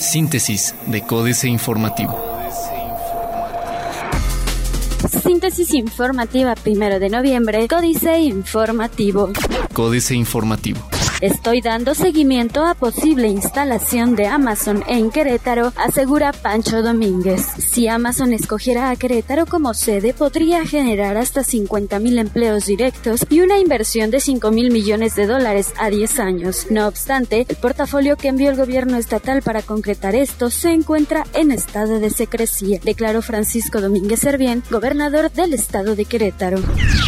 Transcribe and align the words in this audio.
Síntesis 0.00 0.74
de 0.86 1.02
Códice 1.02 1.48
Informativo. 1.48 2.18
Síntesis 5.22 5.74
informativa 5.74 6.54
primero 6.54 6.98
de 6.98 7.08
noviembre, 7.08 7.66
Códice 7.68 8.18
Informativo. 8.20 9.30
Códice 9.72 10.14
Informativo. 10.14 10.80
Estoy 11.20 11.60
dando 11.60 11.96
seguimiento 11.96 12.64
a 12.64 12.74
posible 12.74 13.26
instalación 13.26 14.14
de 14.14 14.28
Amazon 14.28 14.84
en 14.86 15.10
Querétaro, 15.10 15.72
asegura 15.74 16.32
Pancho 16.32 16.80
Domínguez. 16.80 17.44
Si 17.58 17.88
Amazon 17.88 18.32
escogiera 18.32 18.90
a 18.90 18.94
Querétaro 18.94 19.44
como 19.44 19.74
sede, 19.74 20.14
podría 20.14 20.64
generar 20.64 21.16
hasta 21.16 21.40
50.000 21.40 22.20
empleos 22.20 22.66
directos 22.66 23.26
y 23.28 23.40
una 23.40 23.58
inversión 23.58 24.12
de 24.12 24.20
5 24.20 24.52
mil 24.52 24.70
millones 24.70 25.16
de 25.16 25.26
dólares 25.26 25.72
a 25.76 25.90
10 25.90 26.20
años. 26.20 26.66
No 26.70 26.86
obstante, 26.86 27.46
el 27.48 27.56
portafolio 27.56 28.16
que 28.16 28.28
envió 28.28 28.50
el 28.50 28.56
gobierno 28.56 28.96
estatal 28.96 29.42
para 29.42 29.62
concretar 29.62 30.14
esto 30.14 30.50
se 30.50 30.70
encuentra 30.70 31.24
en 31.34 31.50
estado 31.50 31.98
de 31.98 32.10
secrecía, 32.10 32.78
declaró 32.84 33.22
Francisco 33.22 33.80
Domínguez 33.80 34.20
Servién, 34.20 34.62
gobernador 34.70 35.32
del 35.32 35.52
estado 35.52 35.96
de 35.96 36.04
Querétaro. 36.04 36.60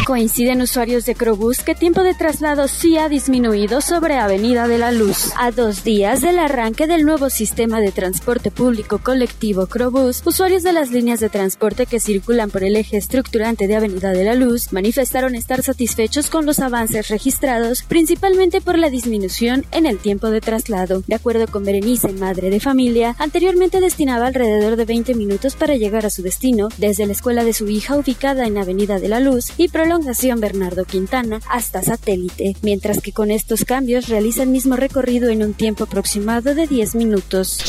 Coinciden 0.05 0.61
usuarios 0.61 1.05
de 1.05 1.15
Crobús 1.15 1.59
que 1.59 1.75
tiempo 1.75 2.03
de 2.03 2.13
traslado 2.13 2.67
sí 2.67 2.97
ha 2.97 3.07
disminuido 3.07 3.79
sobre 3.79 4.00
sobre 4.01 4.17
Avenida 4.17 4.67
de 4.67 4.79
la 4.79 4.91
Luz. 4.91 5.31
A 5.37 5.51
dos 5.51 5.83
días 5.83 6.21
del 6.21 6.39
arranque 6.39 6.87
del 6.87 7.05
nuevo 7.05 7.29
sistema 7.29 7.79
de 7.79 7.91
transporte 7.91 8.49
público 8.49 8.97
colectivo 8.97 9.67
Crobús, 9.67 10.23
usuarios 10.25 10.63
de 10.63 10.73
las 10.73 10.89
líneas 10.89 11.19
de 11.19 11.29
transporte 11.29 11.85
que 11.85 11.99
circulan 11.99 12.49
por 12.49 12.63
el 12.63 12.77
eje 12.77 12.97
estructurante 12.97 13.67
de 13.67 13.75
Avenida 13.75 14.09
de 14.09 14.23
la 14.23 14.33
Luz 14.33 14.73
manifestaron 14.73 15.35
estar 15.35 15.61
satisfechos 15.61 16.31
con 16.31 16.47
los 16.47 16.61
avances 16.61 17.09
registrados, 17.09 17.83
principalmente 17.83 18.59
por 18.59 18.79
la 18.79 18.89
disminución 18.89 19.67
en 19.71 19.85
el 19.85 19.99
tiempo 19.99 20.31
de 20.31 20.41
traslado. 20.41 21.03
De 21.05 21.13
acuerdo 21.13 21.45
con 21.45 21.63
Berenice, 21.63 22.11
madre 22.11 22.49
de 22.49 22.59
familia, 22.59 23.15
anteriormente 23.19 23.81
destinaba 23.81 24.25
alrededor 24.25 24.77
de 24.77 24.85
20 24.85 25.13
minutos 25.13 25.55
para 25.55 25.75
llegar 25.75 26.07
a 26.07 26.09
su 26.09 26.23
destino, 26.23 26.69
desde 26.79 27.05
la 27.05 27.11
escuela 27.11 27.43
de 27.43 27.53
su 27.53 27.67
hija 27.67 27.97
ubicada 27.97 28.47
en 28.47 28.57
Avenida 28.57 28.99
de 28.99 29.09
la 29.09 29.19
Luz 29.19 29.53
y 29.57 29.67
prolongación 29.67 30.39
Bernardo 30.39 30.85
Quintana 30.85 31.39
hasta 31.47 31.83
Satélite, 31.83 32.55
mientras 32.63 32.99
que 32.99 33.11
con 33.11 33.29
estos 33.29 33.63
cambios 33.63 33.90
realiza 33.99 34.43
el 34.43 34.49
mismo 34.49 34.77
recorrido 34.77 35.29
en 35.29 35.43
un 35.43 35.53
tiempo 35.53 35.83
aproximado 35.83 36.55
de 36.55 36.67
10 36.67 36.95
minutos. 36.95 37.59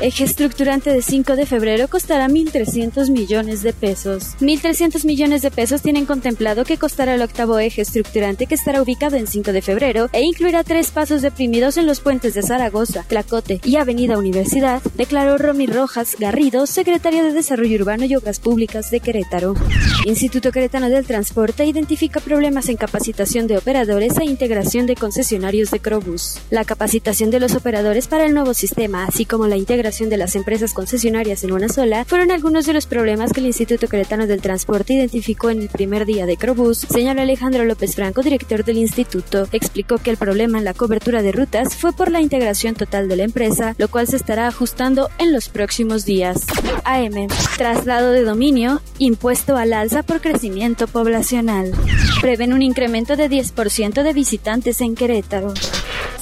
Eje 0.00 0.24
estructurante 0.24 0.92
de 0.92 1.00
5 1.00 1.36
de 1.36 1.46
febrero 1.46 1.86
costará 1.86 2.26
1.300 2.26 3.10
millones 3.10 3.62
de 3.62 3.72
pesos. 3.72 4.36
1.300 4.40 5.04
millones 5.04 5.42
de 5.42 5.52
pesos 5.52 5.80
tienen 5.80 6.06
contemplado 6.06 6.64
que 6.64 6.76
costará 6.76 7.14
el 7.14 7.22
octavo 7.22 7.60
eje 7.60 7.82
estructurante 7.82 8.46
que 8.46 8.56
estará 8.56 8.82
ubicado 8.82 9.14
en 9.16 9.28
5 9.28 9.52
de 9.52 9.62
febrero 9.62 10.08
e 10.12 10.22
incluirá 10.22 10.64
tres 10.64 10.90
pasos 10.90 11.22
deprimidos 11.22 11.76
en 11.76 11.86
los 11.86 12.00
puentes 12.00 12.34
de 12.34 12.42
Zaragoza, 12.42 13.04
Tlacote 13.06 13.60
y 13.64 13.76
Avenida 13.76 14.18
Universidad, 14.18 14.82
declaró 14.96 15.38
Romy 15.38 15.66
Rojas 15.66 16.16
Garrido, 16.18 16.66
secretaria 16.66 17.22
de 17.22 17.32
Desarrollo 17.32 17.76
Urbano 17.76 18.04
y 18.04 18.16
Obras 18.16 18.40
Públicas 18.40 18.90
de 18.90 18.98
Querétaro. 18.98 19.54
Instituto 20.04 20.50
Queretano 20.50 20.88
del 20.88 21.06
Transporte 21.06 21.64
identifica 21.64 22.18
problemas 22.18 22.68
en 22.68 22.76
capacitación 22.76 23.46
de 23.46 23.56
operadores 23.56 24.18
e 24.18 24.24
integración 24.24 24.86
de 24.86 24.96
concesionarios 24.96 25.61
de 25.70 25.80
Crobus. 25.80 26.38
La 26.50 26.64
capacitación 26.64 27.30
de 27.30 27.40
los 27.40 27.54
operadores 27.54 28.08
para 28.08 28.26
el 28.26 28.34
nuevo 28.34 28.54
sistema, 28.54 29.04
así 29.04 29.24
como 29.24 29.46
la 29.46 29.56
integración 29.56 30.10
de 30.10 30.16
las 30.16 30.34
empresas 30.34 30.72
concesionarias 30.72 31.44
en 31.44 31.52
una 31.52 31.68
sola, 31.68 32.04
fueron 32.04 32.30
algunos 32.30 32.66
de 32.66 32.72
los 32.72 32.86
problemas 32.86 33.32
que 33.32 33.40
el 33.40 33.46
Instituto 33.46 33.88
Queretano 33.88 34.26
del 34.26 34.40
Transporte 34.40 34.94
identificó 34.94 35.50
en 35.50 35.62
el 35.62 35.68
primer 35.68 36.06
día 36.06 36.26
de 36.26 36.36
Crobus, 36.36 36.78
señaló 36.78 37.22
Alejandro 37.22 37.64
López 37.64 37.94
Franco, 37.94 38.22
director 38.22 38.64
del 38.64 38.78
instituto. 38.78 39.48
Explicó 39.52 39.98
que 39.98 40.10
el 40.10 40.16
problema 40.16 40.58
en 40.58 40.64
la 40.64 40.74
cobertura 40.74 41.22
de 41.22 41.32
rutas 41.32 41.76
fue 41.76 41.92
por 41.92 42.10
la 42.10 42.20
integración 42.20 42.74
total 42.74 43.08
de 43.08 43.16
la 43.16 43.24
empresa, 43.24 43.74
lo 43.78 43.88
cual 43.88 44.06
se 44.06 44.16
estará 44.16 44.48
ajustando 44.48 45.08
en 45.18 45.32
los 45.32 45.48
próximos 45.48 46.04
días. 46.04 46.46
AM. 46.84 47.28
Traslado 47.56 48.10
de 48.10 48.24
dominio, 48.24 48.80
impuesto 48.98 49.56
al 49.56 49.72
alza 49.72 50.02
por 50.02 50.20
crecimiento 50.20 50.86
poblacional. 50.86 51.72
Prevén 52.22 52.52
un 52.52 52.62
incremento 52.62 53.16
de 53.16 53.28
10% 53.28 54.04
de 54.04 54.12
visitantes 54.12 54.80
en 54.80 54.94
Querétaro. 54.94 55.52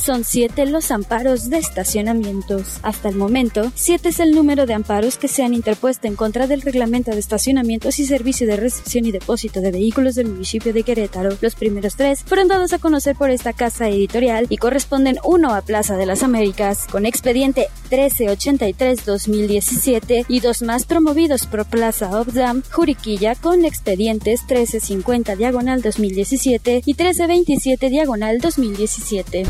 Son 0.03 0.25
siete 0.25 0.65
los 0.65 0.91
amparos 0.93 1.51
de 1.51 1.59
estacionamientos. 1.59 2.79
Hasta 2.83 3.11
el 3.11 3.17
momento, 3.17 3.71
siete 3.75 4.09
es 4.09 4.19
el 4.19 4.35
número 4.35 4.65
de 4.65 4.73
amparos 4.73 5.19
que 5.19 5.29
se 5.29 5.45
han 5.45 5.53
interpuesto 5.53 6.07
en 6.07 6.17
contra 6.17 6.47
del 6.47 6.63
reglamento 6.63 7.11
de 7.11 7.19
estacionamientos 7.19 7.99
y 7.99 8.07
servicio 8.07 8.47
de 8.47 8.57
recepción 8.57 9.05
y 9.05 9.13
depósito 9.13 9.61
de 9.61 9.73
vehículos 9.73 10.15
del 10.15 10.29
municipio 10.29 10.73
de 10.73 10.85
Querétaro. 10.85 11.37
Los 11.43 11.55
primeros 11.55 11.97
tres 11.97 12.25
fueron 12.25 12.49
dados 12.49 12.73
a 12.73 12.79
conocer 12.79 13.15
por 13.15 13.29
esta 13.29 13.53
casa 13.53 13.91
editorial 13.91 14.47
y 14.49 14.57
corresponden 14.57 15.19
uno 15.23 15.55
a 15.55 15.61
Plaza 15.61 15.99
de 15.99 16.07
las 16.07 16.23
Américas, 16.23 16.87
con 16.91 17.05
expediente 17.05 17.69
1383-2017 17.91 20.25
y 20.29 20.41
dos 20.41 20.63
más 20.63 20.87
promovidos 20.87 21.45
por 21.45 21.67
Plaza 21.67 22.19
Obdam, 22.19 22.63
Juriquilla, 22.71 23.35
con 23.35 23.67
expedientes 23.67 24.41
1350 24.45 25.37
diagonal 25.37 25.83
2017 25.83 26.85
y 26.87 26.95
1327 26.95 27.91
diagonal 27.91 28.39
2017. 28.39 29.45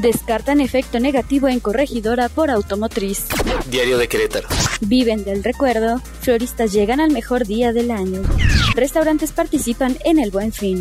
Descartan 0.00 0.60
efecto 0.60 1.00
negativo 1.00 1.48
en 1.48 1.58
corregidora 1.58 2.28
por 2.28 2.50
automotriz. 2.50 3.26
Diario 3.68 3.98
de 3.98 4.06
Querétaro. 4.06 4.46
Viven 4.80 5.24
del 5.24 5.42
recuerdo. 5.42 6.00
Floristas 6.20 6.72
llegan 6.72 7.00
al 7.00 7.10
mejor 7.10 7.46
día 7.48 7.72
del 7.72 7.90
año. 7.90 8.22
Restaurantes 8.76 9.32
participan 9.32 9.98
en 10.04 10.20
el 10.20 10.30
Buen 10.30 10.52
Fin. 10.52 10.80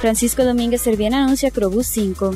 Francisco 0.00 0.44
Domínguez 0.44 0.82
Servién 0.82 1.14
anuncia 1.14 1.52
Crobús 1.52 1.86
5. 1.86 2.32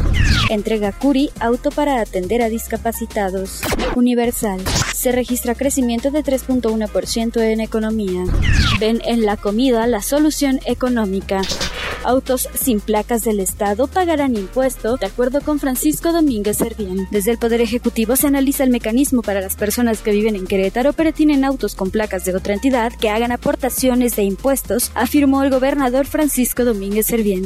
Entrega 0.50 0.93
Curi 0.93 1.31
auto 1.41 1.72
para 1.72 2.00
atender 2.00 2.41
a 2.41 2.49
discapacitados. 2.49 3.60
Universal. 3.97 4.60
Se 4.94 5.10
registra 5.10 5.56
crecimiento 5.56 6.12
de 6.12 6.22
3.1% 6.22 7.41
en 7.41 7.60
economía. 7.60 8.22
Ven 8.78 9.03
en 9.04 9.27
la 9.27 9.37
comida 9.37 9.89
la 9.89 10.00
solución 10.00 10.60
económica. 10.66 11.43
Autos 12.05 12.49
sin 12.55 12.81
placas 12.81 13.23
del 13.23 13.41
Estado 13.41 13.87
pagarán 13.87 14.37
impuesto, 14.37 14.97
de 14.97 15.07
acuerdo 15.07 15.41
con 15.41 15.59
Francisco 15.59 16.13
Domínguez 16.13 16.57
Servién. 16.57 17.07
Desde 17.11 17.31
el 17.31 17.39
Poder 17.39 17.61
Ejecutivo 17.61 18.17
se 18.17 18.27
analiza 18.27 18.65
el 18.65 18.71
mecanismo 18.71 19.23
para 19.23 19.41
las 19.41 19.57
personas 19.57 20.01
que 20.01 20.11
viven 20.11 20.37
en 20.37 20.47
Querétaro 20.47 20.93
pero 20.93 21.13
tienen 21.13 21.45
autos 21.45 21.75
con 21.75 21.91
placas 21.91 22.25
de 22.25 22.35
otra 22.35 22.55
entidad 22.55 22.93
que 22.93 23.11
hagan 23.11 23.33
aportaciones 23.33 24.17
de 24.17 24.25
impuestos, 24.25 24.91
afirmó 24.95 25.43
el 25.43 25.51
gobernador 25.51 26.07
Francisco 26.07 26.65
Domínguez 26.65 27.07
Servién. 27.07 27.45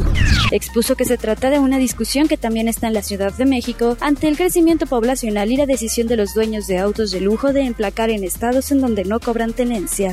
Expuso 0.51 0.97
que 0.97 1.05
se 1.05 1.19
trata 1.19 1.51
de 1.51 1.59
una 1.59 1.79
discusión 1.79 2.29
que 2.29 2.37
también 2.37 2.69
está 2.69 2.87
en 2.87 2.95
la 2.95 3.03
Ciudad 3.03 3.33
de 3.33 3.47
México 3.47 3.97
ante 4.01 4.29
el 4.29 4.37
crecimiento 4.37 4.87
poblacional 4.87 5.53
y 5.53 5.57
la 5.57 5.67
decisión 5.67 6.07
de 6.07 6.17
los 6.17 6.35
dueños 6.35 6.67
de 6.67 6.79
autos 6.79 7.11
de 7.11 7.21
lujo 7.21 7.53
de 7.53 7.63
emplacar 7.63 8.11
en 8.11 8.25
estados 8.25 8.71
en 8.71 8.81
donde 8.81 9.05
no 9.05 9.21
cobran 9.21 9.53
tenencia. 9.53 10.13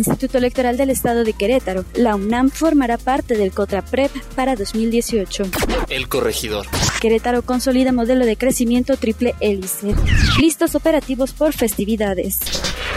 Instituto 0.00 0.38
Electoral 0.38 0.76
del 0.78 0.88
Estado 0.88 1.24
de 1.24 1.34
Querétaro. 1.34 1.84
La 1.94 2.14
UNAM 2.14 2.50
formará 2.50 2.96
parte 2.96 3.36
del 3.36 3.52
COTRAPREP 3.52 4.10
para 4.34 4.56
2018. 4.56 5.44
El 5.88 6.08
corregidor. 6.08 6.66
Querétaro 7.00 7.42
consolida 7.42 7.92
modelo 7.92 8.24
de 8.24 8.36
crecimiento 8.36 8.96
triple 8.96 9.34
hélice. 9.40 9.94
Listos 10.40 10.74
operativos 10.74 11.32
por 11.32 11.52
festividades. 11.52 12.38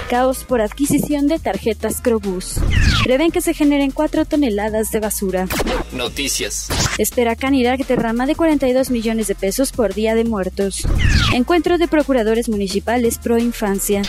Caos 0.09 0.46
por 0.46 0.62
adquisición 0.62 1.28
de 1.28 1.40
tarjetas 1.40 2.00
Crobús. 2.02 2.56
Prevén 3.03 3.31
que 3.31 3.41
se 3.41 3.53
generen 3.53 3.91
4 3.91 4.25
toneladas 4.25 4.91
de 4.91 5.00
basura. 5.00 5.47
Noticias. 5.91 6.70
Espera 6.97 7.35
Canirac 7.35 7.85
derrama 7.85 8.25
de 8.25 8.35
42 8.35 8.91
millones 8.91 9.28
de 9.28 9.35
pesos 9.35 9.72
por 9.72 9.94
Día 9.94 10.16
de 10.16 10.24
Muertos. 10.24 10.88
Encuentro 11.34 11.78
de 11.78 11.88
procuradores 11.88 12.47
municipales 12.47 13.18
pro 13.18 13.38
infancia. 13.38 14.03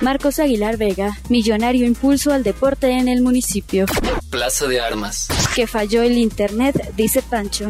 Marcos 0.00 0.38
Aguilar 0.38 0.76
Vega, 0.76 1.18
millonario 1.28 1.86
impulso 1.86 2.32
al 2.32 2.42
deporte 2.42 2.90
en 2.90 3.08
el 3.08 3.22
municipio. 3.22 3.86
Plaza 4.30 4.66
de 4.66 4.80
Armas. 4.80 5.28
Que 5.54 5.66
falló 5.66 6.02
el 6.02 6.18
internet, 6.18 6.92
dice 6.96 7.22
Pancho. 7.22 7.68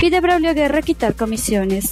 Pide 0.00 0.20
Braulio 0.20 0.54
Guerra 0.54 0.82
quitar 0.82 1.14
comisiones. 1.14 1.90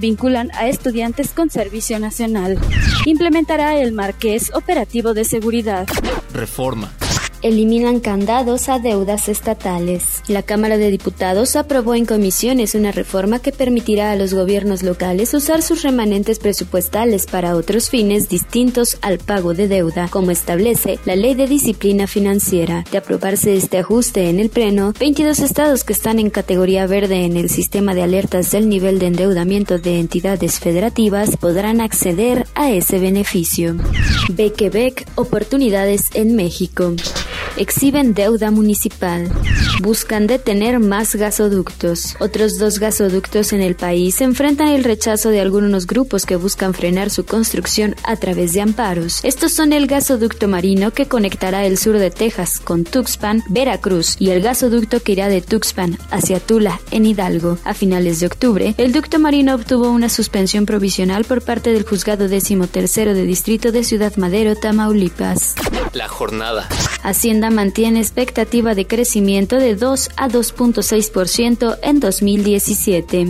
Vinculan 0.00 0.50
a 0.54 0.68
estudiantes 0.68 1.30
con 1.32 1.50
servicio 1.50 1.98
nacional. 1.98 2.58
Implementará 3.04 3.78
el 3.80 3.92
Marqués 3.92 4.50
operativo 4.54 5.14
de 5.14 5.24
seguridad. 5.24 5.86
Reforma 6.32 6.90
eliminan 7.42 8.00
candados 8.00 8.68
a 8.68 8.78
deudas 8.78 9.28
estatales. 9.28 10.22
La 10.28 10.42
Cámara 10.42 10.76
de 10.76 10.90
Diputados 10.90 11.56
aprobó 11.56 11.94
en 11.94 12.06
comisiones 12.06 12.74
una 12.74 12.92
reforma 12.92 13.38
que 13.38 13.52
permitirá 13.52 14.12
a 14.12 14.16
los 14.16 14.34
gobiernos 14.34 14.82
locales 14.82 15.34
usar 15.34 15.62
sus 15.62 15.82
remanentes 15.82 16.38
presupuestales 16.38 17.26
para 17.26 17.56
otros 17.56 17.90
fines 17.90 18.28
distintos 18.28 18.98
al 19.02 19.18
pago 19.18 19.54
de 19.54 19.68
deuda, 19.68 20.08
como 20.08 20.30
establece 20.30 20.98
la 21.04 21.16
Ley 21.16 21.34
de 21.34 21.46
Disciplina 21.46 22.06
Financiera. 22.06 22.84
De 22.90 22.98
aprobarse 22.98 23.54
este 23.56 23.78
ajuste 23.78 24.28
en 24.28 24.40
el 24.40 24.50
Pleno, 24.50 24.92
22 24.98 25.38
estados 25.40 25.84
que 25.84 25.92
están 25.92 26.18
en 26.18 26.30
categoría 26.30 26.86
verde 26.86 27.24
en 27.24 27.36
el 27.36 27.50
sistema 27.50 27.94
de 27.94 28.02
alertas 28.02 28.50
del 28.50 28.68
nivel 28.68 28.98
de 28.98 29.06
endeudamiento 29.06 29.78
de 29.78 29.98
entidades 29.98 30.58
federativas 30.58 31.36
podrán 31.36 31.80
acceder 31.80 32.46
a 32.54 32.70
ese 32.70 32.98
beneficio. 32.98 33.76
Bequebec, 34.30 35.06
oportunidades 35.16 36.06
en 36.14 36.36
México. 36.36 36.94
Exhiben 37.56 38.14
deuda 38.14 38.50
municipal. 38.50 39.30
Buscan 39.80 40.26
detener 40.26 40.78
más 40.78 41.14
gasoductos. 41.14 42.16
Otros 42.20 42.58
dos 42.58 42.78
gasoductos 42.78 43.52
en 43.52 43.60
el 43.60 43.76
país 43.76 44.20
enfrentan 44.20 44.68
el 44.68 44.84
rechazo 44.84 45.30
de 45.30 45.40
algunos 45.40 45.86
grupos 45.86 46.26
que 46.26 46.36
buscan 46.36 46.74
frenar 46.74 47.10
su 47.10 47.24
construcción 47.24 47.96
a 48.04 48.16
través 48.16 48.52
de 48.52 48.60
amparos. 48.60 49.20
Estos 49.24 49.52
son 49.52 49.72
el 49.72 49.86
gasoducto 49.86 50.48
marino 50.48 50.92
que 50.92 51.06
conectará 51.06 51.66
el 51.66 51.78
sur 51.78 51.98
de 51.98 52.10
Texas 52.10 52.60
con 52.60 52.84
Tuxpan, 52.84 53.42
Veracruz, 53.48 54.16
y 54.18 54.30
el 54.30 54.42
gasoducto 54.42 55.00
que 55.00 55.12
irá 55.12 55.28
de 55.28 55.42
Tuxpan 55.42 55.98
hacia 56.10 56.40
Tula, 56.40 56.80
en 56.90 57.06
Hidalgo. 57.06 57.58
A 57.64 57.74
finales 57.74 58.20
de 58.20 58.26
octubre, 58.26 58.74
el 58.78 58.92
ducto 58.92 59.18
marino 59.18 59.54
obtuvo 59.54 59.90
una 59.90 60.08
suspensión 60.08 60.66
provisional 60.66 61.24
por 61.24 61.42
parte 61.42 61.72
del 61.72 61.84
juzgado 61.84 62.28
décimo 62.28 62.66
tercero 62.66 63.14
de 63.14 63.24
distrito 63.24 63.72
de 63.72 63.84
Ciudad 63.84 64.16
Madero, 64.16 64.54
Tamaulipas. 64.56 65.54
La 65.92 66.08
jornada. 66.08 66.68
Hacienda 67.02 67.50
mantiene 67.50 68.00
expectativa 68.00 68.74
de 68.74 68.86
crecimiento 68.86 69.56
de 69.56 69.74
2 69.74 70.10
a 70.16 70.28
2.6% 70.28 71.78
en 71.82 72.00
2017. 72.00 73.28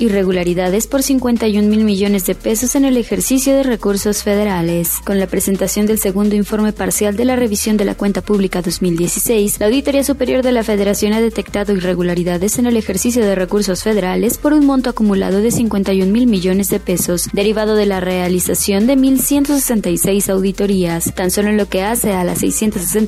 Irregularidades 0.00 0.86
por 0.86 1.02
51 1.02 1.68
mil 1.68 1.84
millones 1.84 2.26
de 2.26 2.34
pesos 2.34 2.76
en 2.76 2.84
el 2.84 2.96
ejercicio 2.96 3.54
de 3.54 3.64
recursos 3.64 4.22
federales. 4.22 5.00
Con 5.04 5.18
la 5.18 5.26
presentación 5.26 5.86
del 5.86 5.98
segundo 5.98 6.36
informe 6.36 6.72
parcial 6.72 7.16
de 7.16 7.24
la 7.24 7.36
revisión 7.36 7.76
de 7.76 7.84
la 7.84 7.96
cuenta 7.96 8.22
pública 8.22 8.62
2016, 8.62 9.58
la 9.58 9.66
Auditoría 9.66 10.04
Superior 10.04 10.42
de 10.42 10.52
la 10.52 10.62
Federación 10.62 11.12
ha 11.12 11.20
detectado 11.20 11.72
irregularidades 11.72 12.58
en 12.58 12.66
el 12.66 12.76
ejercicio 12.76 13.24
de 13.24 13.34
recursos 13.34 13.82
federales 13.82 14.38
por 14.38 14.52
un 14.52 14.64
monto 14.64 14.90
acumulado 14.90 15.40
de 15.40 15.50
51 15.50 16.12
mil 16.12 16.26
millones 16.28 16.68
de 16.70 16.78
pesos, 16.78 17.28
derivado 17.32 17.74
de 17.74 17.86
la 17.86 18.00
realización 18.00 18.86
de 18.86 18.96
1.166 18.96 20.28
auditorías. 20.30 21.12
Tan 21.14 21.30
solo 21.30 21.48
en 21.48 21.56
lo 21.56 21.68
que 21.68 21.82
hace 21.82 22.12
a 22.12 22.24
las 22.24 22.42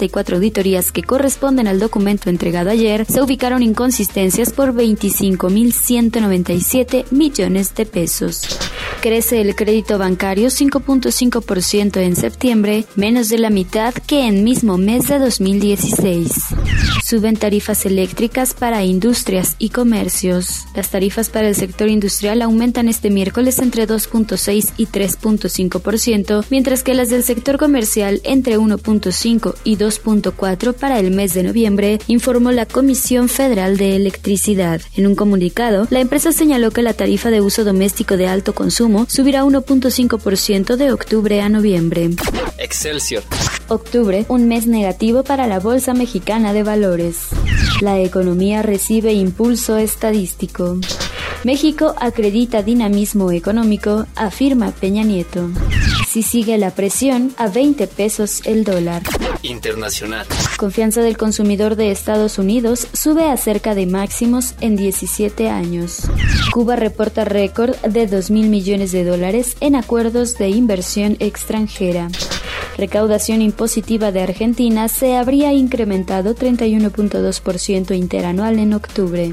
664 0.00 0.36
auditorías 0.36 0.92
que 0.92 1.02
corresponden 1.02 1.66
al 1.68 1.78
documento 1.78 2.30
entregado 2.30 2.70
ayer, 2.70 3.04
se 3.06 3.20
ubicaron 3.20 3.62
inconsistencias 3.62 4.50
por 4.52 4.72
25.197 4.72 7.04
millones 7.10 7.74
de 7.74 7.84
pesos. 7.86 8.58
Crece 9.02 9.42
el 9.42 9.54
crédito 9.54 9.98
bancario 9.98 10.48
5.5% 10.48 11.98
en 11.98 12.16
septiembre, 12.16 12.86
menos 12.96 13.28
de 13.28 13.38
la 13.38 13.50
mitad 13.50 13.92
que 13.94 14.26
en 14.26 14.42
mismo 14.44 14.78
mes 14.78 15.08
de 15.08 15.18
2016. 15.18 16.30
Suben 17.10 17.34
tarifas 17.34 17.86
eléctricas 17.86 18.54
para 18.54 18.84
industrias 18.84 19.56
y 19.58 19.70
comercios. 19.70 20.66
Las 20.76 20.90
tarifas 20.90 21.28
para 21.28 21.48
el 21.48 21.56
sector 21.56 21.88
industrial 21.88 22.40
aumentan 22.40 22.86
este 22.86 23.10
miércoles 23.10 23.58
entre 23.58 23.88
2.6 23.88 24.74
y 24.76 24.86
3.5%, 24.86 26.44
mientras 26.50 26.84
que 26.84 26.94
las 26.94 27.10
del 27.10 27.24
sector 27.24 27.58
comercial 27.58 28.20
entre 28.22 28.60
1.5 28.60 29.56
y 29.64 29.76
2.4 29.76 30.72
para 30.72 31.00
el 31.00 31.10
mes 31.10 31.34
de 31.34 31.42
noviembre, 31.42 31.98
informó 32.06 32.52
la 32.52 32.66
Comisión 32.66 33.28
Federal 33.28 33.76
de 33.76 33.96
Electricidad. 33.96 34.80
En 34.94 35.08
un 35.08 35.16
comunicado, 35.16 35.88
la 35.90 35.98
empresa 35.98 36.30
señaló 36.30 36.70
que 36.70 36.82
la 36.82 36.94
tarifa 36.94 37.30
de 37.30 37.40
uso 37.40 37.64
doméstico 37.64 38.16
de 38.16 38.28
alto 38.28 38.54
consumo 38.54 39.06
subirá 39.08 39.42
1.5% 39.42 40.76
de 40.76 40.92
octubre 40.92 41.40
a 41.40 41.48
noviembre. 41.48 42.10
Excelsior. 42.58 43.24
Octubre, 43.66 44.26
un 44.28 44.46
mes 44.46 44.68
negativo 44.68 45.24
para 45.24 45.48
la 45.48 45.58
Bolsa 45.58 45.92
Mexicana 45.92 46.52
de 46.52 46.62
Valores. 46.62 46.99
La 47.80 47.98
economía 47.98 48.62
recibe 48.62 49.12
impulso 49.12 49.76
estadístico. 49.76 50.78
México 51.44 51.94
acredita 51.98 52.62
dinamismo 52.62 53.32
económico, 53.32 54.06
afirma 54.14 54.72
Peña 54.72 55.02
Nieto. 55.02 55.48
Si 56.06 56.22
sigue 56.22 56.58
la 56.58 56.72
presión, 56.72 57.32
a 57.38 57.48
20 57.48 57.86
pesos 57.86 58.42
el 58.44 58.64
dólar. 58.64 59.02
Internacional. 59.42 60.26
Confianza 60.58 61.00
del 61.00 61.16
consumidor 61.16 61.76
de 61.76 61.90
Estados 61.90 62.38
Unidos 62.38 62.88
sube 62.92 63.30
a 63.30 63.36
cerca 63.36 63.74
de 63.74 63.86
máximos 63.86 64.54
en 64.60 64.76
17 64.76 65.48
años. 65.48 66.02
Cuba 66.52 66.76
reporta 66.76 67.24
récord 67.24 67.76
de 67.76 68.06
2 68.06 68.30
mil 68.30 68.48
millones 68.48 68.92
de 68.92 69.04
dólares 69.04 69.56
en 69.60 69.76
acuerdos 69.76 70.36
de 70.36 70.48
inversión 70.48 71.16
extranjera 71.20 72.08
recaudación 72.80 73.42
impositiva 73.42 74.10
de 74.10 74.22
Argentina 74.22 74.88
se 74.88 75.14
habría 75.14 75.52
incrementado 75.52 76.34
31.2% 76.34 77.94
interanual 77.94 78.58
en 78.58 78.72
octubre. 78.72 79.30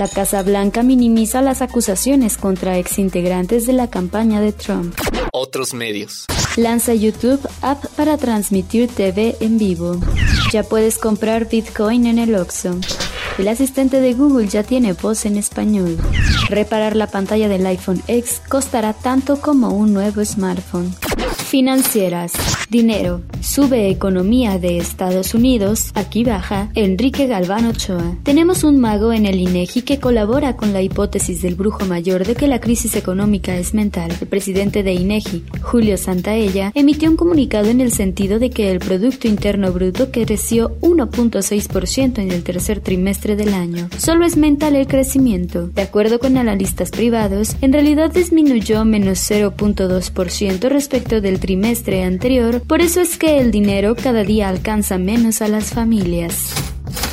La 0.00 0.08
Casa 0.08 0.42
Blanca 0.42 0.82
minimiza 0.82 1.40
las 1.40 1.62
acusaciones 1.62 2.36
contra 2.36 2.76
exintegrantes 2.76 3.66
de 3.66 3.72
la 3.72 3.88
campaña 3.88 4.40
de 4.40 4.52
Trump. 4.52 4.94
Otros 5.32 5.74
medios. 5.74 6.26
Lanza 6.56 6.92
YouTube 6.92 7.40
app 7.62 7.86
para 7.96 8.18
transmitir 8.18 8.88
TV 8.88 9.36
en 9.38 9.58
vivo. 9.58 10.00
Ya 10.52 10.64
puedes 10.64 10.98
comprar 10.98 11.48
Bitcoin 11.48 12.06
en 12.06 12.18
el 12.18 12.34
Oxxo. 12.34 12.80
El 13.38 13.46
asistente 13.46 14.00
de 14.00 14.14
Google 14.14 14.48
ya 14.48 14.64
tiene 14.64 14.94
voz 14.94 15.24
en 15.24 15.36
español. 15.36 15.96
Reparar 16.48 16.96
la 16.96 17.06
pantalla 17.06 17.48
del 17.48 17.64
iPhone 17.64 18.02
X 18.08 18.42
costará 18.48 18.92
tanto 18.92 19.40
como 19.40 19.68
un 19.68 19.94
nuevo 19.94 20.24
smartphone. 20.24 20.92
Financieras. 21.48 22.32
Dinero. 22.70 23.22
Sube 23.40 23.88
economía 23.88 24.58
de 24.58 24.76
Estados 24.76 25.32
Unidos. 25.32 25.90
Aquí 25.94 26.22
baja 26.22 26.70
Enrique 26.74 27.26
Galván 27.26 27.64
Ochoa. 27.64 28.16
Tenemos 28.24 28.62
un 28.62 28.78
mago 28.78 29.12
en 29.12 29.24
el 29.24 29.40
INEGI 29.40 29.82
que 29.82 29.98
colabora 29.98 30.56
con 30.56 30.72
la 30.72 30.82
hipótesis 30.82 31.40
del 31.40 31.54
brujo 31.54 31.86
mayor 31.86 32.26
de 32.26 32.34
que 32.34 32.46
la 32.46 32.60
crisis 32.60 32.94
económica 32.96 33.56
es 33.56 33.72
mental. 33.72 34.12
El 34.20 34.26
presidente 34.26 34.82
de 34.82 34.92
INEGI, 34.92 35.44
Julio 35.62 35.96
Santaella, 35.96 36.72
emitió 36.74 37.08
un 37.08 37.16
comunicado 37.16 37.68
en 37.68 37.80
el 37.80 37.92
sentido 37.92 38.38
de 38.38 38.50
que 38.50 38.70
el 38.70 38.80
Producto 38.80 39.28
Interno 39.28 39.72
Bruto 39.72 40.10
creció 40.10 40.78
1.6% 40.80 42.18
en 42.18 42.30
el 42.30 42.42
tercer 42.42 42.80
trimestre 42.80 43.34
del 43.36 43.54
año. 43.54 43.88
Solo 43.96 44.26
es 44.26 44.36
mental 44.36 44.76
el 44.76 44.86
crecimiento. 44.86 45.68
De 45.68 45.82
acuerdo 45.82 46.18
con 46.18 46.36
analistas 46.36 46.90
privados, 46.90 47.56
en 47.62 47.72
realidad 47.72 48.12
disminuyó 48.12 48.84
menos 48.84 49.18
0.2% 49.30 50.68
respecto 50.68 51.20
del 51.20 51.40
trimestre 51.40 52.02
anterior, 52.02 52.57
por 52.66 52.80
eso 52.80 53.00
es 53.00 53.18
que 53.18 53.38
el 53.38 53.50
dinero 53.50 53.94
cada 53.94 54.24
día 54.24 54.48
alcanza 54.48 54.98
menos 54.98 55.42
a 55.42 55.48
las 55.48 55.72
familias. 55.72 56.54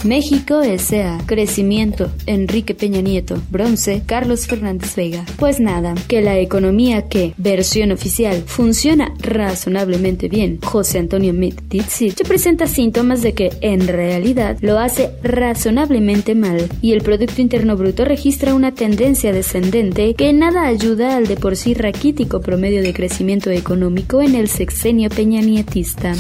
México 0.04 0.62
S.A. 0.62 1.18
Crecimiento. 1.25 2.12
Enrique 2.25 2.75
Peña 2.75 3.01
Nieto. 3.01 3.42
Bronce. 3.50 4.04
Carlos 4.06 4.48
Fernández 4.48 4.95
Vega. 4.95 5.25
Pues 5.38 5.60
nada, 5.60 5.95
que 6.07 6.22
la 6.22 6.38
economía 6.38 7.07
que, 7.07 7.33
versión 7.38 7.92
oficial, 7.92 8.44
funciona 8.45 9.13
razonablemente 9.19 10.27
bien, 10.27 10.60
José 10.62 11.00
Antonio 11.00 11.33
Mit 11.33 11.62
Dixit, 11.69 12.27
presenta 12.27 12.68
síntomas 12.68 13.22
de 13.22 13.33
que, 13.33 13.51
en 13.62 13.88
realidad, 13.88 14.57
lo 14.62 14.80
hace 14.80 15.12
razonablemente 15.24 16.36
mal, 16.36 16.69
y 16.81 16.94
el 16.94 17.01
Producto 17.01 17.42
Interno 17.42 17.75
Bruto 17.75 18.06
registra 18.06 18.54
una 18.54 18.74
tendencia 18.74 19.33
descendente 19.33 20.13
que 20.13 20.33
nada 20.33 20.66
ayuda 20.68 21.16
al 21.16 21.27
de 21.27 21.36
por 21.36 21.56
sí 21.56 21.74
raquítico 21.74 22.42
promedio 22.42 22.81
de 22.81 22.94
crecimiento 22.94 23.50
económico 23.50 24.22
en 24.22 24.36
el 24.36 24.48
sexenio 24.48 25.10
peñanietista. 25.10 26.13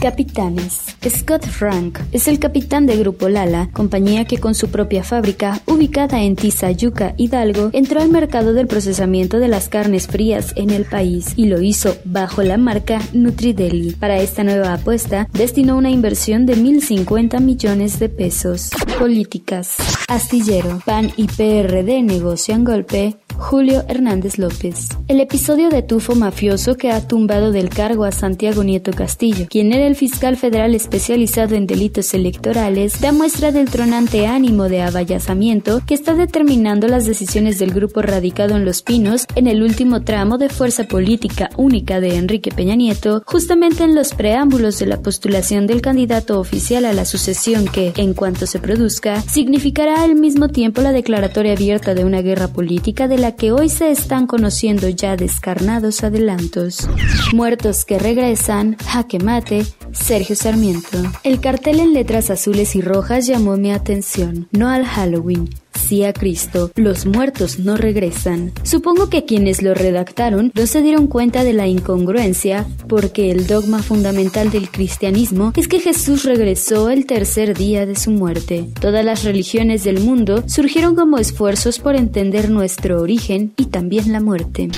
Capitanes. 0.00 0.96
Scott 1.08 1.44
Frank 1.44 1.98
es 2.12 2.28
el 2.28 2.38
capitán 2.38 2.86
de 2.86 2.96
Grupo 2.96 3.28
Lala, 3.28 3.68
compañía 3.72 4.24
que 4.24 4.38
con 4.38 4.54
su 4.54 4.68
propia 4.68 5.02
fábrica, 5.02 5.60
ubicada 5.66 6.22
en 6.22 6.36
Tizayuca, 6.36 7.14
Hidalgo, 7.16 7.70
entró 7.72 8.00
al 8.00 8.08
mercado 8.08 8.52
del 8.52 8.66
procesamiento 8.66 9.38
de 9.38 9.48
las 9.48 9.68
carnes 9.68 10.06
frías 10.06 10.52
en 10.56 10.70
el 10.70 10.84
país 10.84 11.32
y 11.36 11.46
lo 11.46 11.60
hizo 11.60 11.96
bajo 12.04 12.42
la 12.42 12.58
marca 12.58 13.00
Nutrideli. 13.12 13.92
Para 13.92 14.20
esta 14.20 14.44
nueva 14.44 14.74
apuesta, 14.74 15.28
destinó 15.32 15.76
una 15.76 15.90
inversión 15.90 16.46
de 16.46 16.56
1.050 16.56 17.40
millones 17.40 17.98
de 17.98 18.08
pesos. 18.08 18.70
Políticas. 18.98 19.76
Astillero. 20.08 20.80
PAN 20.84 21.10
y 21.16 21.26
PRD 21.26 22.02
negocian 22.02 22.64
golpe 22.64 23.16
Julio 23.38 23.84
Hernández 23.88 24.36
López. 24.36 24.88
El 25.06 25.20
episodio 25.20 25.70
de 25.70 25.82
tufo 25.82 26.16
mafioso 26.16 26.76
que 26.76 26.90
ha 26.90 27.06
tumbado 27.06 27.52
del 27.52 27.70
cargo 27.70 28.04
a 28.04 28.10
Santiago 28.10 28.64
Nieto 28.64 28.90
Castillo, 28.90 29.46
quien 29.48 29.72
era 29.72 29.86
el 29.86 29.94
fiscal 29.94 30.36
federal 30.36 30.74
especializado 30.74 31.54
en 31.54 31.66
delitos 31.66 32.12
electorales, 32.14 33.00
da 33.00 33.12
muestra 33.12 33.52
del 33.52 33.70
tronante 33.70 34.26
ánimo 34.26 34.64
de 34.68 34.82
abayazamiento 34.82 35.80
que 35.86 35.94
está 35.94 36.14
determinando 36.14 36.88
las 36.88 37.06
decisiones 37.06 37.58
del 37.58 37.72
grupo 37.72 38.02
radicado 38.02 38.56
en 38.56 38.64
Los 38.64 38.82
Pinos 38.82 39.26
en 39.36 39.46
el 39.46 39.62
último 39.62 40.02
tramo 40.02 40.36
de 40.36 40.48
fuerza 40.48 40.84
política 40.84 41.48
única 41.56 42.00
de 42.00 42.16
Enrique 42.16 42.50
Peña 42.50 42.74
Nieto, 42.74 43.22
justamente 43.24 43.84
en 43.84 43.94
los 43.94 44.14
preámbulos 44.14 44.78
de 44.80 44.86
la 44.86 45.00
postulación 45.00 45.66
del 45.66 45.80
candidato 45.80 46.40
oficial 46.40 46.84
a 46.84 46.92
la 46.92 47.04
sucesión 47.04 47.66
que, 47.66 47.92
en 47.96 48.14
cuanto 48.14 48.46
se 48.46 48.58
produzca, 48.58 49.22
significará 49.22 50.02
al 50.02 50.16
mismo 50.16 50.48
tiempo 50.48 50.82
la 50.82 50.92
declaratoria 50.92 51.52
abierta 51.52 51.94
de 51.94 52.04
una 52.04 52.20
guerra 52.20 52.48
política 52.48 53.06
de 53.06 53.16
la 53.16 53.27
que 53.36 53.52
hoy 53.52 53.68
se 53.68 53.90
están 53.90 54.26
conociendo 54.26 54.88
ya 54.88 55.16
descarnados 55.16 56.04
adelantos. 56.04 56.88
Muertos 57.32 57.84
que 57.84 57.98
regresan, 57.98 58.76
jaque 58.86 59.18
mate, 59.18 59.66
Sergio 59.92 60.36
Sarmiento. 60.36 60.98
El 61.22 61.40
cartel 61.40 61.80
en 61.80 61.92
letras 61.92 62.30
azules 62.30 62.76
y 62.76 62.80
rojas 62.80 63.26
llamó 63.26 63.56
mi 63.56 63.72
atención, 63.72 64.48
no 64.52 64.68
al 64.68 64.84
Halloween, 64.84 65.48
sí 65.72 66.04
a 66.04 66.12
Cristo. 66.12 66.70
Los 66.76 67.06
muertos 67.06 67.58
no 67.58 67.76
regresan. 67.76 68.52
Supongo 68.62 69.08
que 69.08 69.24
quienes 69.24 69.62
lo 69.62 69.74
redactaron 69.74 70.52
no 70.54 70.66
se 70.66 70.82
dieron 70.82 71.06
cuenta 71.06 71.44
de 71.44 71.52
la 71.52 71.66
incongruencia 71.66 72.66
porque 72.88 73.30
el 73.30 73.46
dogma 73.46 73.82
fundamental 73.82 74.50
del 74.50 74.70
cristianismo 74.70 75.52
es 75.56 75.68
que 75.68 75.80
Jesús 75.80 76.24
regresó 76.24 76.90
el 76.90 77.06
tercer 77.06 77.56
día 77.56 77.86
de 77.86 77.96
su 77.96 78.10
muerte. 78.10 78.68
Todas 78.80 79.04
las 79.04 79.24
religiones 79.24 79.84
del 79.84 80.00
mundo 80.00 80.44
surgieron 80.46 80.94
como 80.94 81.18
esfuerzos 81.18 81.78
por 81.78 81.96
entender 81.96 82.50
nuestro 82.50 83.00
origen 83.00 83.52
y 83.56 83.66
también 83.66 84.12
la 84.12 84.20
muerte. 84.20 84.68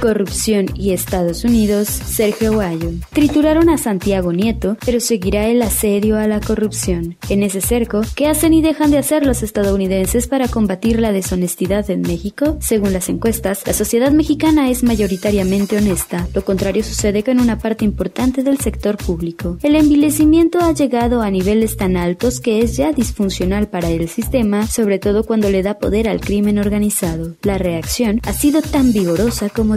Corrupción 0.00 0.66
y 0.74 0.92
Estados 0.92 1.44
Unidos, 1.44 1.88
Sergio 1.88 2.52
Guayo. 2.52 2.90
Trituraron 3.12 3.68
a 3.70 3.78
Santiago 3.78 4.32
Nieto, 4.32 4.76
pero 4.84 5.00
seguirá 5.00 5.48
el 5.48 5.62
asedio 5.62 6.16
a 6.18 6.26
la 6.26 6.40
corrupción. 6.40 7.16
En 7.28 7.42
ese 7.42 7.60
cerco, 7.60 8.02
¿qué 8.14 8.26
hacen 8.28 8.52
y 8.52 8.62
dejan 8.62 8.90
de 8.90 8.98
hacer 8.98 9.26
los 9.26 9.42
estadounidenses 9.42 10.26
para 10.26 10.48
combatir 10.48 11.00
la 11.00 11.12
deshonestidad 11.12 11.90
en 11.90 12.02
México? 12.02 12.56
Según 12.60 12.92
las 12.92 13.08
encuestas, 13.08 13.66
la 13.66 13.72
sociedad 13.72 14.12
mexicana 14.12 14.70
es 14.70 14.82
mayoritariamente 14.82 15.76
honesta. 15.76 16.28
Lo 16.34 16.44
contrario 16.44 16.84
sucede 16.84 17.22
con 17.22 17.40
una 17.40 17.58
parte 17.58 17.84
importante 17.84 18.42
del 18.42 18.58
sector 18.58 18.96
público. 18.96 19.58
El 19.62 19.74
envilecimiento 19.76 20.60
ha 20.60 20.72
llegado 20.72 21.22
a 21.22 21.30
niveles 21.30 21.76
tan 21.76 21.96
altos 21.96 22.40
que 22.40 22.60
es 22.60 22.76
ya 22.76 22.92
disfuncional 22.92 23.68
para 23.68 23.90
el 23.90 24.08
sistema, 24.08 24.66
sobre 24.66 24.98
todo 24.98 25.24
cuando 25.24 25.50
le 25.50 25.62
da 25.62 25.78
poder 25.78 26.08
al 26.08 26.20
crimen 26.20 26.58
organizado. 26.58 27.36
La 27.42 27.58
reacción 27.58 28.20
ha 28.24 28.32
sido 28.32 28.62
tan 28.62 28.92
vigorosa 28.92 29.48
como 29.48 29.76